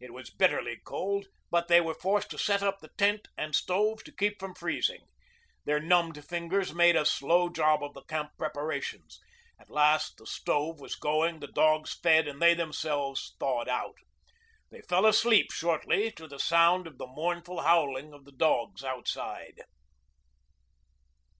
It 0.00 0.12
was 0.12 0.28
bitterly 0.34 0.80
cold, 0.84 1.26
but 1.52 1.68
they 1.68 1.80
were 1.80 1.94
forced 1.94 2.30
to 2.30 2.36
set 2.38 2.64
up 2.64 2.80
the 2.80 2.90
tent 2.98 3.28
and 3.36 3.54
stove 3.54 4.02
to 4.02 4.12
keep 4.12 4.40
from 4.40 4.56
freezing. 4.56 5.02
Their 5.66 5.78
numbed 5.78 6.24
fingers 6.24 6.74
made 6.74 6.96
a 6.96 7.06
slow 7.06 7.48
job 7.48 7.84
of 7.84 7.94
the 7.94 8.02
camp 8.02 8.32
preparations. 8.36 9.20
At 9.56 9.70
last 9.70 10.16
the 10.16 10.26
stove 10.26 10.80
was 10.80 10.96
going, 10.96 11.38
the 11.38 11.46
dogs 11.46 11.92
fed, 11.94 12.26
and 12.26 12.42
they 12.42 12.54
themselves 12.54 13.36
thawed 13.38 13.68
out. 13.68 13.98
They 14.70 14.80
fell 14.80 15.06
asleep 15.06 15.52
shortly 15.52 16.10
to 16.10 16.26
the 16.26 16.40
sound 16.40 16.88
of 16.88 16.98
the 16.98 17.06
mournful 17.06 17.60
howling 17.62 18.12
of 18.12 18.24
the 18.24 18.32
dogs 18.32 18.82
outside. 18.82 19.60